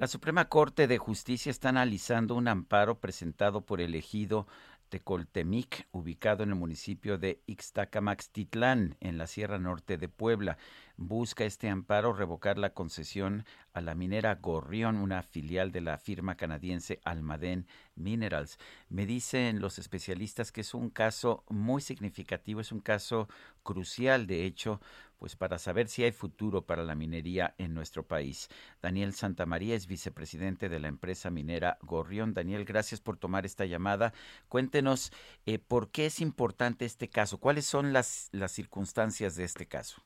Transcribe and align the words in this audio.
La 0.00 0.06
Suprema 0.06 0.48
Corte 0.48 0.86
de 0.86 0.96
Justicia 0.96 1.50
está 1.50 1.68
analizando 1.68 2.34
un 2.34 2.48
amparo 2.48 3.00
presentado 3.00 3.66
por 3.66 3.82
el 3.82 3.94
ejido 3.94 4.46
Tecoltemic, 4.88 5.88
ubicado 5.92 6.42
en 6.42 6.48
el 6.48 6.54
municipio 6.54 7.18
de 7.18 7.42
Ixtacamaxtitlán, 7.44 8.96
en 9.00 9.18
la 9.18 9.26
Sierra 9.26 9.58
Norte 9.58 9.98
de 9.98 10.08
Puebla. 10.08 10.56
Busca 11.02 11.46
este 11.46 11.70
amparo 11.70 12.12
revocar 12.12 12.58
la 12.58 12.74
concesión 12.74 13.46
a 13.72 13.80
la 13.80 13.94
minera 13.94 14.34
Gorrión, 14.34 14.96
una 14.96 15.22
filial 15.22 15.72
de 15.72 15.80
la 15.80 15.96
firma 15.96 16.36
canadiense 16.36 17.00
Almaden 17.04 17.66
Minerals. 17.94 18.58
Me 18.90 19.06
dicen 19.06 19.62
los 19.62 19.78
especialistas 19.78 20.52
que 20.52 20.60
es 20.60 20.74
un 20.74 20.90
caso 20.90 21.42
muy 21.48 21.80
significativo, 21.80 22.60
es 22.60 22.70
un 22.70 22.80
caso 22.80 23.28
crucial, 23.62 24.26
de 24.26 24.44
hecho, 24.44 24.82
pues 25.16 25.36
para 25.36 25.58
saber 25.58 25.88
si 25.88 26.04
hay 26.04 26.12
futuro 26.12 26.66
para 26.66 26.84
la 26.84 26.94
minería 26.94 27.54
en 27.56 27.72
nuestro 27.72 28.06
país. 28.06 28.50
Daniel 28.82 29.14
Santamaría 29.14 29.76
es 29.76 29.86
vicepresidente 29.86 30.68
de 30.68 30.80
la 30.80 30.88
empresa 30.88 31.30
minera 31.30 31.78
Gorrión. 31.80 32.34
Daniel, 32.34 32.66
gracias 32.66 33.00
por 33.00 33.16
tomar 33.16 33.46
esta 33.46 33.64
llamada. 33.64 34.12
Cuéntenos 34.48 35.12
eh, 35.46 35.58
por 35.58 35.90
qué 35.90 36.04
es 36.04 36.20
importante 36.20 36.84
este 36.84 37.08
caso, 37.08 37.38
cuáles 37.38 37.64
son 37.64 37.94
las, 37.94 38.28
las 38.32 38.52
circunstancias 38.52 39.34
de 39.34 39.44
este 39.44 39.66
caso. 39.66 40.02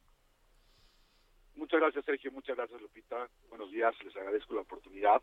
Muchas 1.74 1.92
gracias, 1.92 2.04
Sergio. 2.04 2.30
Muchas 2.30 2.56
gracias, 2.56 2.80
Lupita. 2.80 3.28
Buenos 3.48 3.68
días. 3.72 3.92
Les 4.04 4.14
agradezco 4.14 4.54
la 4.54 4.60
oportunidad. 4.60 5.20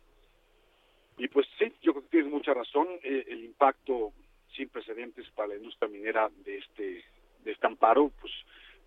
Y 1.16 1.26
pues 1.28 1.46
sí, 1.58 1.72
yo 1.80 1.92
creo 1.92 2.02
que 2.04 2.10
tienes 2.10 2.30
mucha 2.30 2.52
razón. 2.52 2.88
Eh, 3.02 3.24
el 3.28 3.42
impacto 3.42 4.12
sin 4.54 4.68
precedentes 4.68 5.26
para 5.30 5.48
la 5.48 5.56
industria 5.56 5.88
minera 5.88 6.28
de 6.44 6.58
este 6.58 7.04
de 7.42 7.52
este 7.52 7.66
amparo, 7.66 8.12
pues 8.20 8.30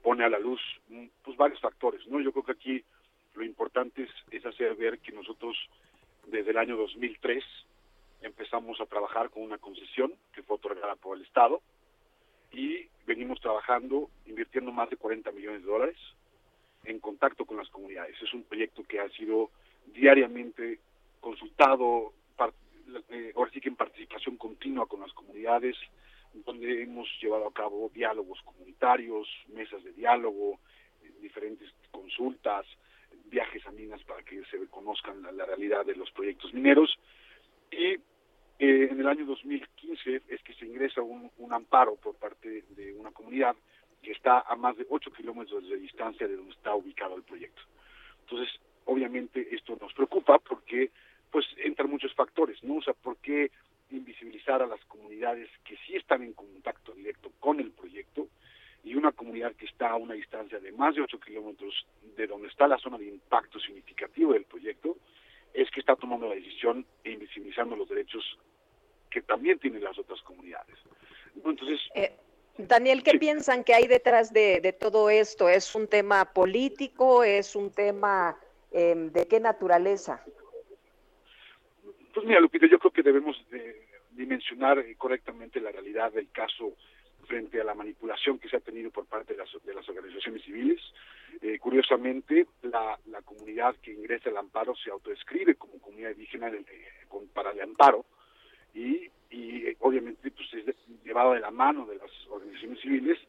pone 0.04 0.24
a 0.24 0.30
la 0.30 0.38
luz 0.38 0.62
mm, 0.90 1.06
pues 1.24 1.36
varios 1.38 1.60
factores, 1.60 2.06
¿no? 2.06 2.22
Yo 2.22 2.32
creo 2.34 2.44
que 2.44 2.52
aquí 2.52 2.84
lo 3.34 3.44
importante 3.44 4.04
es, 4.04 4.12
es 4.30 4.46
hacer 4.46 4.76
ver 4.76 5.00
que 5.00 5.12
nosotros 5.12 5.58
desde 6.28 6.52
el 6.52 6.60
año 6.60 6.78
2003 6.78 7.44
empezamos 8.22 8.80
a 8.80 8.86
trabajar 8.86 9.32
con 9.32 9.42
una 9.42 9.58
concesión 9.58 10.14
que 10.34 10.44
fue 10.44 10.58
otorgada 10.58 10.96
por 10.98 11.18
el 11.18 11.24
Estado 11.24 11.64
y 12.52 12.88
venimos 13.08 13.42
trabajando, 13.42 14.12
invirtiendo 14.28 14.72
más 14.72 14.92
de 14.92 14.98
40 14.98 15.32
millones 15.32 15.62
de 15.64 15.68
dólares 15.68 15.98
en 16.86 17.00
contacto 17.00 17.46
con 17.46 17.58
las 17.58 17.70
comunidades. 17.70 18.16
Es 18.22 18.34
un 18.34 18.44
proyecto 18.44 18.84
que 18.84 19.00
ha 19.00 19.10
sido 19.10 19.52
diariamente 19.88 20.80
consultado, 21.20 22.14
eh, 23.10 23.34
ahora 23.36 23.52
sí 23.52 23.60
que 23.60 23.70
en 23.70 23.76
participación 23.76 24.38
continua 24.38 24.86
con 24.86 25.00
las 25.00 25.12
comunidades, 25.14 25.76
donde 26.34 26.84
hemos 26.84 27.08
llevado 27.22 27.48
a 27.48 27.54
cabo 27.54 27.90
diálogos 27.94 28.42
comunitarios, 28.44 29.28
mesas 29.48 29.84
de 29.84 29.94
diálogo, 29.94 30.60
eh, 31.04 31.12
diferentes 31.22 31.70
consultas, 31.92 32.66
viajes 33.26 33.66
a 33.66 33.72
minas 33.72 34.04
para 34.04 34.22
que 34.24 34.44
se 34.46 34.68
conozcan 34.68 35.24
la, 35.36 35.46
realidad 35.46 35.86
de 35.86 35.96
los 35.96 36.12
proyectos 36.12 36.54
mineros. 36.54 36.96
Y 37.72 37.94
eh, 38.60 38.88
en 38.92 39.00
el 39.00 39.08
año 39.08 39.26
2015 39.26 40.22
es 40.28 40.44
que 40.44 40.54
se 40.54 40.66
ingresa 40.66 41.02
un, 41.02 41.32
un 41.38 41.54
amparo 41.54 41.96
por 41.96 42.16
parte 42.16 42.64
de 42.70 42.94
una 42.94 43.12
comunidad 43.12 43.56
que 44.02 44.12
está 44.12 44.42
a 44.42 44.56
más 44.56 44.78
de 44.78 44.86
8 44.90 45.12
kilómetros 45.14 45.68
de 45.68 45.78
distancia 45.78 46.28
de 46.28 46.36
donde 46.36 46.54
está 46.54 46.76
ubicado 46.76 47.16
el 47.16 47.24
proyecto. 47.24 47.62
Entonces, 48.22 48.50
obviamente 48.86 49.48
esto 49.52 49.78
nos 49.80 49.94
preocupa 49.94 50.40
porque 50.40 50.92
pues 51.32 51.46
entran 51.58 51.90
muchos 51.90 52.14
factores, 52.14 52.64
¿no? 52.64 52.76
O 52.76 52.82
sea, 52.82 52.94
¿por 52.94 53.18
qué 53.18 53.52
invisibilizar 53.92 54.62
a 54.62 54.68
las 54.68 54.84
comunidades 54.86 55.50
que 55.64 55.78
sí 55.86 55.96
están 55.96 56.24
en 56.24 56.34
contacto 56.34 56.94
directo 56.94 57.32
con 57.40 57.60
el 57.60 57.72
proyecto 57.72 58.28
y 58.84 58.96
una 58.96 59.12
comunidad 59.12 59.54
que 59.56 59.66
está 59.66 59.90
a 59.90 59.96
una 59.96 60.14
distancia 60.14 60.60
de 60.60 60.72
más 60.72 60.96
de 60.96 61.02
8 61.02 61.20
kilómetros 61.20 61.86
de 62.16 62.28
donde 62.28 62.48
está 62.48 62.68
la 62.68 62.78
zona 62.78 62.98
de 62.98 63.08
impacto 63.08 63.60
significativo 63.60 64.34
del 64.34 64.46
proyecto, 64.46 64.98
es 65.54 65.70
que 65.72 65.80
está 65.80 65.96
tomando 65.96 66.30
la 66.30 66.36
decisión 66.36 66.86
e 67.04 67.12
invisibilizando 67.12 67.76
los 67.76 67.90
derechos 67.90 68.38
que 69.10 69.22
también 69.22 69.58
tienen 69.60 69.84
las 69.84 69.98
otras 69.98 70.22
comunidades. 70.22 70.78
Entonces, 71.36 71.80
eh, 71.96 72.16
Daniel, 72.68 73.04
¿qué 73.04 73.18
piensan 73.20 73.64
que 73.64 73.74
hay 73.74 73.88
detrás 73.88 74.34
de, 74.34 74.76
todo 74.80 75.10
esto? 75.10 75.50
¿Es 75.50 75.76
un 75.76 75.88
tema 75.88 76.34
político? 76.34 77.24
¿Es 77.24 77.56
un 77.56 77.72
tema 77.72 78.38
em, 78.72 79.12
de 79.12 79.28
qué 79.28 79.40
naturaleza? 79.40 80.24
Pues 82.14 82.26
mira, 82.26 82.40
Lupita, 82.40 82.68
yo 82.68 82.80
creo 82.80 82.92
que 82.92 83.04
debemos 83.04 83.36
dimensionar 84.12 84.80
eh, 84.80 84.96
correctamente 84.96 85.60
la 85.60 85.72
realidad 85.72 86.12
del 86.12 86.32
caso 86.32 86.74
frente 87.28 87.60
a 87.60 87.64
la 87.64 87.74
manipulación 87.74 88.40
que 88.40 88.48
se 88.50 88.58
ha 88.58 88.62
tenido 88.62 88.92
por 88.92 89.06
parte 89.06 89.34
de 89.34 89.40
las, 89.40 89.50
de 89.64 89.74
las 89.74 89.88
organizaciones 89.90 90.44
civiles. 90.44 90.80
Eh, 91.42 91.60
curiosamente, 91.60 92.48
la, 92.62 92.98
comunidad 93.26 93.76
que 93.82 93.92
ingresa 93.92 94.30
al 94.30 94.38
amparo 94.38 94.76
se 94.76 94.92
autodescribe 94.92 95.56
como 95.56 95.80
comunidad 95.80 96.12
indígena 96.12 96.52
para 97.34 97.52
el 97.52 97.62
amparo 97.62 98.06
y 98.76 99.10
y 99.36 99.76
obviamente 99.80 100.32
pues 100.32 100.54
es 100.54 100.76
llevado 101.04 101.34
de 101.34 101.42
la 101.42 101.52
mano 101.52 101.86
de 101.86 101.96
las 101.98 102.10
organizaciones 102.30 102.80
civiles 102.80 103.20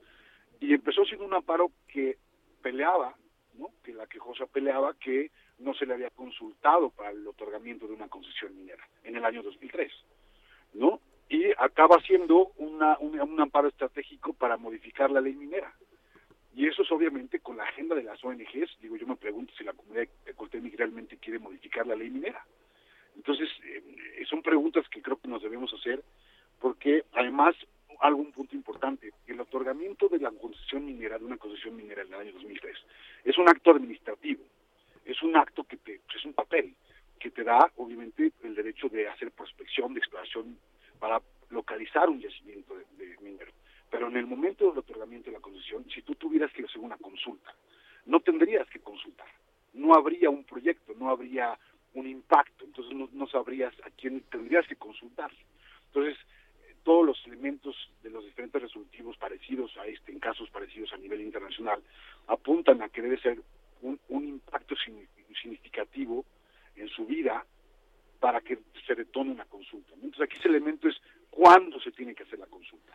y 0.60 0.72
empezó 0.72 1.04
siendo 1.04 1.24
un 1.24 1.34
amparo 1.34 1.72
que 1.88 2.16
peleaba, 2.62 3.14
¿no? 3.54 3.70
que 3.82 3.92
la 3.92 4.06
quejosa 4.06 4.46
peleaba 4.46 4.94
que 4.94 5.30
no 5.58 5.74
se 5.74 5.86
le 5.86 5.94
había 5.94 6.10
consultado 6.10 6.90
para 6.90 7.10
el 7.10 7.26
otorgamiento 7.26 7.86
de 7.86 7.94
una 7.94 8.08
concesión 8.08 8.54
minera 8.56 8.86
en 9.04 9.16
el 9.16 9.24
año 9.24 9.42
2003, 9.42 9.92
¿no? 10.74 11.00
Y 11.28 11.46
acaba 11.58 11.98
siendo 12.02 12.52
una, 12.58 12.98
un, 12.98 13.40
amparo 13.40 13.68
estratégico 13.68 14.32
para 14.32 14.56
modificar 14.56 15.10
la 15.10 15.20
ley 15.20 15.34
minera. 15.34 15.74
Y 16.54 16.68
eso 16.68 16.82
es 16.82 16.92
obviamente 16.92 17.40
con 17.40 17.56
la 17.56 17.64
agenda 17.64 17.96
de 17.96 18.04
las 18.04 18.22
ONGs. 18.22 18.78
Digo, 18.80 18.96
yo 18.96 19.06
me 19.06 19.16
pregunto 19.16 19.52
si 19.58 19.64
la 19.64 19.72
comunidad 19.72 20.06
de 20.24 20.34
Coltemic 20.34 20.76
realmente 20.76 21.16
quiere 21.16 21.40
modificar 21.40 21.86
la 21.86 21.96
ley 21.96 22.10
minera. 22.10 22.46
Entonces, 23.16 23.48
eh, 23.64 23.82
son 24.28 24.42
preguntas 24.42 24.86
que 24.88 25.02
creo 25.02 25.18
que 25.18 25.28
nos 25.28 25.42
debemos 25.42 25.72
hacer, 25.72 26.02
porque 26.60 27.04
además, 27.36 27.56
algún 28.00 28.32
punto 28.32 28.54
importante, 28.54 29.12
el 29.26 29.40
otorgamiento 29.40 30.08
de 30.08 30.18
la 30.18 30.30
concesión 30.30 30.86
minera, 30.86 31.18
de 31.18 31.24
una 31.24 31.36
concesión 31.36 31.76
minera 31.76 32.02
en 32.02 32.08
el 32.08 32.20
año 32.20 32.32
2003, 32.32 32.76
es 33.24 33.38
un 33.38 33.48
acto 33.48 33.72
administrativo, 33.72 34.42
es 35.04 35.22
un 35.22 35.36
acto 35.36 35.64
que 35.64 35.76
te, 35.76 36.00
es 36.14 36.24
un 36.24 36.32
papel 36.32 36.74
que 37.18 37.30
te 37.30 37.44
da, 37.44 37.70
obviamente, 37.76 38.32
el 38.42 38.54
derecho 38.54 38.88
de 38.88 39.08
hacer 39.08 39.30
prospección, 39.32 39.92
de 39.94 40.00
exploración, 40.00 40.58
para 40.98 41.20
localizar 41.50 42.08
un 42.08 42.20
yacimiento 42.20 42.74
de, 42.76 43.16
minero. 43.20 43.52
Pero 43.90 44.08
en 44.08 44.16
el 44.16 44.26
momento 44.26 44.68
del 44.68 44.78
otorgamiento 44.78 45.30
de 45.30 45.36
la 45.36 45.42
concesión, 45.42 45.84
si 45.90 46.02
tú 46.02 46.14
tuvieras 46.14 46.52
que 46.52 46.64
hacer 46.64 46.78
una 46.78 46.96
consulta, 46.96 47.54
no 48.06 48.20
tendrías 48.20 48.68
que 48.68 48.80
consultar, 48.80 49.28
no 49.74 49.94
habría 49.94 50.30
un 50.30 50.44
proyecto, 50.44 50.94
no 50.98 51.10
habría 51.10 51.58
un 51.94 52.06
impacto, 52.06 52.64
entonces 52.64 52.94
no, 53.12 53.26
sabrías 53.28 53.74
a 53.84 53.90
quién 53.90 54.20
tendrías 54.22 54.66
que 54.66 54.76
consultar. 54.76 55.30
Entonces, 55.88 56.18
todos 56.86 57.04
los 57.04 57.26
elementos 57.26 57.74
de 58.04 58.10
los 58.10 58.24
diferentes 58.24 58.62
resolutivos 58.62 59.16
parecidos 59.16 59.76
a 59.76 59.88
este, 59.88 60.12
en 60.12 60.20
casos 60.20 60.48
parecidos 60.50 60.92
a 60.92 60.95
nivel 61.06 61.22
internacional, 61.22 61.82
apuntan 62.26 62.82
a 62.82 62.88
que 62.88 63.02
debe 63.02 63.18
ser 63.20 63.40
un, 63.82 63.98
impacto 64.08 64.74
significativo 65.42 66.24
en 66.76 66.88
su 66.88 67.06
vida 67.06 67.44
para 68.20 68.40
que 68.40 68.58
se 68.86 68.94
retome 68.94 69.32
una 69.32 69.44
consulta. 69.44 69.92
Entonces 69.94 70.22
aquí 70.22 70.36
ese 70.38 70.48
elemento 70.48 70.88
es 70.88 70.96
cuándo 71.30 71.78
se 71.80 71.92
tiene 71.92 72.14
que 72.14 72.24
hacer 72.24 72.38
la 72.38 72.46
consulta. 72.46 72.92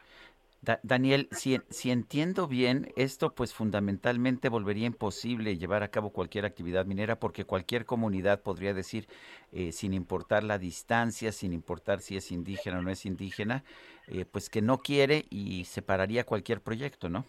Daniel, 0.83 1.27
si, 1.31 1.59
si, 1.69 1.89
entiendo 1.89 2.47
bien, 2.47 2.93
esto 2.95 3.33
pues 3.33 3.51
fundamentalmente 3.51 4.47
volvería 4.47 4.85
imposible 4.85 5.57
llevar 5.57 5.81
a 5.81 5.89
cabo 5.89 6.11
cualquier 6.11 6.45
actividad 6.45 6.85
minera 6.85 7.19
porque 7.19 7.45
cualquier 7.45 7.85
comunidad 7.85 8.43
podría 8.43 8.71
decir, 8.71 9.07
eh, 9.51 9.71
sin 9.71 9.91
importar 9.95 10.43
la 10.43 10.59
distancia, 10.59 11.31
sin 11.31 11.51
importar 11.51 12.01
si 12.01 12.15
es 12.15 12.31
indígena 12.31 12.77
o 12.77 12.83
no 12.83 12.91
es 12.91 13.07
indígena, 13.07 13.63
eh, 14.07 14.25
pues 14.25 14.51
que 14.51 14.61
no 14.61 14.77
quiere 14.77 15.25
y 15.31 15.65
separaría 15.65 16.25
cualquier 16.25 16.61
proyecto, 16.61 17.09
¿no? 17.09 17.25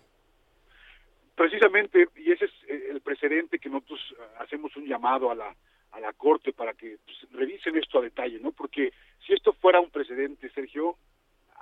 Precisamente, 1.42 2.06
y 2.14 2.30
ese 2.30 2.44
es 2.44 2.52
eh, 2.68 2.86
el 2.90 3.00
precedente 3.00 3.58
que 3.58 3.68
nosotros 3.68 3.98
hacemos 4.38 4.76
un 4.76 4.86
llamado 4.86 5.28
a 5.28 5.34
la, 5.34 5.52
a 5.90 5.98
la 5.98 6.12
Corte 6.12 6.52
para 6.52 6.72
que 6.72 6.98
pues, 7.04 7.32
revisen 7.32 7.76
esto 7.76 7.98
a 7.98 8.02
detalle, 8.02 8.38
¿no? 8.38 8.52
Porque 8.52 8.92
si 9.26 9.32
esto 9.32 9.52
fuera 9.54 9.80
un 9.80 9.90
precedente, 9.90 10.48
Sergio, 10.50 10.96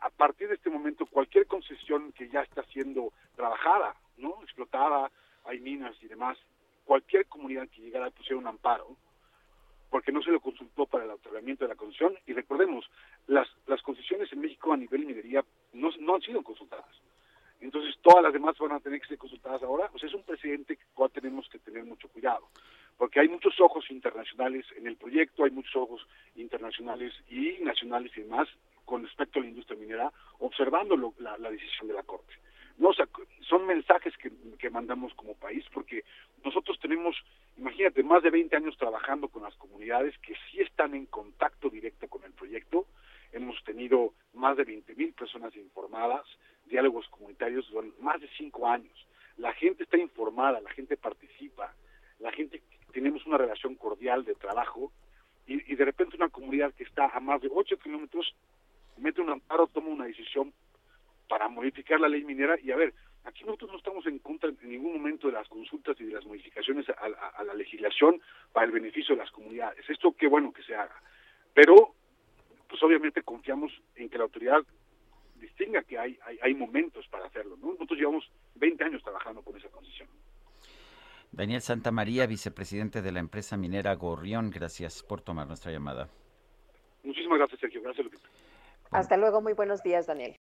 a 0.03 0.11
partir 0.11 0.49
de 0.49 0.57
este 0.57 0.69
momento 0.69 1.07
cualquier 1.07 1.47
concesión 1.47 2.13
que 2.13 2.29
ya 2.29 2.43
está 2.43 2.63
siendo 2.65 3.15
trabajada, 3.35 3.95
¿no? 4.19 4.43
explotada, 4.43 5.11
hay 5.47 5.61
minas 5.61 5.97
y 6.03 6.09
demás, 6.09 6.37
cualquier 6.85 7.25
comunidad 7.25 7.67
que 7.71 7.81
llegara 7.81 8.05
a 8.05 8.11
pusiera 8.11 8.37
un 8.37 8.49
amparo, 8.49 8.99
porque 9.89 10.13
no 10.13 10.23
se 10.23 10.31
lo 10.31 10.41
consultó 10.41 10.85
para 10.85 11.05
el 11.05 11.11
otorgamiento 11.11 11.65
de 11.65 11.71
la 11.71 11.77
concesión. 11.77 12.19
Y 12.27 12.35
recordemos, 12.35 12.85
las, 13.29 13.49
las 13.67 13.81
concesiones 13.81 14.31
en 14.31 14.43
México 14.43 14.75
a 14.75 14.77
nivel 14.77 15.07
minería 15.07 15.43
no, 15.73 15.89
no 16.01 16.17
han 16.17 16.21
sido 16.21 16.43
consultadas. 16.43 17.01
Entonces 17.61 17.97
todas 18.03 18.23
las 18.23 18.33
demás 18.33 18.57
van 18.59 18.73
a 18.73 18.81
tener 18.81 19.01
que 19.01 19.09
ser 19.09 19.19
consultadas 19.19 19.63
ahora. 19.63 19.91
O 19.93 19.99
sea, 19.99 20.09
es 20.09 20.15
un 20.15 20.23
presidente 20.23 20.79
cual 20.95 21.11
tenemos 21.11 21.49
que 21.49 21.59
tener 21.59 21.85
mucho 21.85 22.09
cuidado, 22.09 22.49
porque 22.97 23.21
hay 23.21 23.29
muchos 23.29 23.61
ojos 23.61 23.91
internacionales 23.91 24.67
en 24.77 24.87
el 24.87 24.97
proyecto, 24.97 25.45
hay 25.45 25.51
muchos 25.51 25.77
ojos 25.77 26.07
internacionales 26.37 27.13
y 27.29 27.63
nacionales 27.63 28.13
y 28.17 28.23
demás 28.23 28.49
con 28.91 29.05
respecto 29.05 29.39
a 29.39 29.43
la 29.43 29.49
industria 29.49 29.79
minera, 29.79 30.13
observando 30.41 30.97
la, 31.19 31.39
la, 31.39 31.51
decisión 31.51 31.87
de 31.87 31.95
la 31.95 32.03
Corte. 32.03 32.35
No, 32.77 32.89
o 32.89 32.93
sea, 32.93 33.07
son 33.49 33.65
mensajes 33.65 34.17
que, 34.17 34.33
que 34.59 34.69
mandamos 34.69 35.15
como 35.15 35.35
país, 35.35 35.65
porque 35.73 36.03
nosotros 36.45 36.77
tenemos, 36.81 37.15
imagínate, 37.57 38.03
más 38.03 38.23
de 38.25 38.31
20 38.31 38.57
años 38.57 38.77
trabajando 38.77 39.29
con 39.29 39.45
las 39.45 39.55
comunidades 39.57 40.19
que 40.19 40.35
sí 40.51 40.61
están 40.61 40.95
en 40.95 41.07
contacto 41.07 41.71
directo 41.71 42.09
con 42.09 42.25
el 42.25 42.33
proyecto. 42.33 42.87
Hemos 43.33 43.63
tenido 43.63 44.13
más 44.33 44.57
de 44.57 44.65
20 44.65 44.95
mil 44.97 45.13
personas 45.13 45.55
informadas, 45.55 46.27
diálogos 46.71 47.09
comunitarios 47.09 47.69
durante 47.71 48.01
más 48.01 48.21
de 48.21 48.29
cinco 48.39 48.67
años. 48.67 49.07
La 49.37 49.53
gente 49.53 49.83
está 49.85 49.99
informada, 49.99 50.61
la 50.61 50.71
gente 50.71 50.97
participa, 50.97 51.75
la 52.19 52.33
gente 52.33 52.63
tenemos 52.93 53.25
una 53.27 53.39
relación 53.39 53.75
cordial 53.75 54.25
de 54.25 54.35
trabajo 54.35 54.93
y, 55.47 55.75
de 55.75 55.85
repente 55.85 56.17
una 56.17 56.29
comunidad 56.29 56.73
que 56.75 56.85
está 56.85 57.07
a 57.07 57.21
más 57.21 57.41
de 57.41 57.49
8 57.53 57.79
kilómetros 57.79 58.35
mete 58.99 59.21
un 59.21 59.31
amparo, 59.31 59.67
toma 59.67 59.89
una 59.89 60.05
decisión 60.05 60.53
para 61.29 61.49
modificar 61.49 61.99
la 62.01 62.09
ley 62.09 62.25
minera 62.25 62.59
y 62.61 62.71
a 62.71 62.77
ver, 62.77 62.93
aquí 63.25 63.45
nosotros 63.45 63.73
no 63.73 63.79
estamos 63.79 64.07
en 64.07 64.19
contra 64.19 64.51
en 64.51 64.71
ningún 64.71 64.93
momento 64.93 65.27
de 65.27 65.33
las 65.33 65.49
consultas 65.49 65.99
y 66.01 66.05
de 66.05 66.15
las 66.15 66.25
modificaciones 66.25 66.89
a, 66.91 66.93
a 66.93 67.45
la 67.45 67.55
legislación 67.55 68.21
para 68.53 68.67
el 68.67 68.73
beneficio 68.73 69.15
de 69.15 69.23
las 69.23 69.31
comunidades. 69.31 69.89
Esto 69.89 70.13
qué 70.13 70.27
bueno 70.27 70.53
que 70.53 70.63
se 70.63 70.75
haga. 70.75 70.95
Pero, 71.55 71.95
pues 72.69 72.83
obviamente 72.83 73.23
confiamos 73.23 73.73
en 73.97 74.09
que 74.09 74.19
la 74.19 74.25
autoridad 74.25 74.63
distinga 75.61 75.83
que 75.83 75.99
hay, 75.99 76.19
hay, 76.25 76.39
hay 76.43 76.55
momentos 76.55 77.07
para 77.09 77.27
hacerlo. 77.27 77.57
¿no? 77.57 77.73
Nosotros 77.73 77.99
llevamos 77.99 78.25
20 78.57 78.85
años 78.85 79.03
trabajando 79.03 79.43
con 79.43 79.57
esa 79.57 79.69
concesión. 79.69 80.09
Daniel 81.33 81.61
Santa 81.61 81.93
María, 81.93 82.27
vicepresidente 82.27 83.03
de 83.03 83.13
la 83.13 83.21
empresa 83.21 83.57
minera 83.57 83.95
Gorrión, 83.95 84.51
gracias 84.51 85.03
por 85.03 85.21
tomar 85.21 85.47
nuestra 85.47 85.71
llamada. 85.71 86.09
Muchísimas 87.05 87.39
gracias, 87.39 87.61
Sergio. 87.61 87.83
Gracias, 87.83 88.05
Lupita. 88.05 88.29
Hasta 88.91 89.17
luego, 89.17 89.41
muy 89.41 89.53
buenos 89.53 89.83
días, 89.83 90.07
Daniel. 90.07 90.41